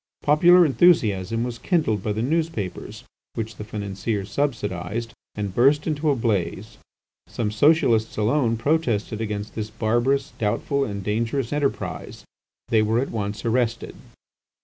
[0.23, 3.03] Popular enthusiasm was kindled by the newspapers
[3.35, 6.79] which the financiers subsidised, and burst into a blaze.
[7.27, 12.25] Some Socialists alone protested against this barbarous, doubtful, and dangerous enterprise.
[12.69, 13.93] They were at once arrested.